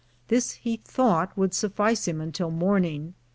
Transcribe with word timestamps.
This 0.29 0.53
he 0.53 0.77
thought 0.77 1.37
would 1.37 1.53
suffice 1.53 2.07
him 2.07 2.21
until 2.21 2.49
morning. 2.49 3.13